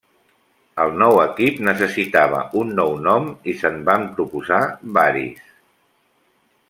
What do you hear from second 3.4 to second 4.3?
i se'n van